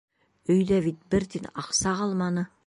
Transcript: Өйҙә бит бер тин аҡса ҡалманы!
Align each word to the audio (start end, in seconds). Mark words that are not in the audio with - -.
Өйҙә 0.53 0.79
бит 0.85 1.05
бер 1.15 1.27
тин 1.35 1.47
аҡса 1.65 1.95
ҡалманы! 2.01 2.49